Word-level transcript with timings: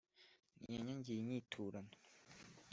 Ntiyanyagiye 0.61 1.19
inyiturano 1.21 1.93